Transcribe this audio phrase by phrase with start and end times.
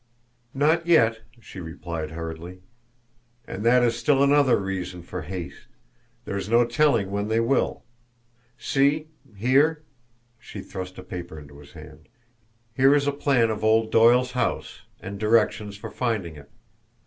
[0.55, 2.63] "Not yet," she replied hurriedly.
[3.45, 5.67] "And that is still another reason for haste
[6.25, 7.83] there is no telling when they will.
[8.57, 9.83] See here!"
[10.39, 12.09] She thrust a paper into his hand.
[12.73, 16.49] "Here is a plan of old Doyle's house, and directions for finding it.